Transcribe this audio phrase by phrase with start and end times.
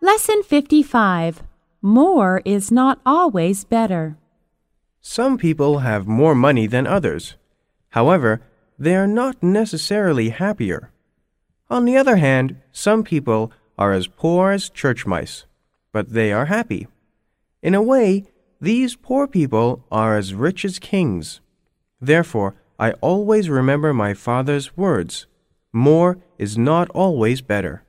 [0.00, 1.42] Lesson 55
[1.80, 4.16] More is not always better.
[5.00, 7.36] Some people have more money than others.
[7.90, 8.42] However,
[8.78, 10.90] they are not necessarily happier.
[11.70, 15.46] On the other hand, some people are as poor as church mice,
[15.92, 16.86] but they are happy.
[17.62, 18.24] In a way,
[18.60, 21.40] these poor people are as rich as kings.
[22.00, 25.26] Therefore, I always remember my father's words
[25.74, 27.83] more is not always better.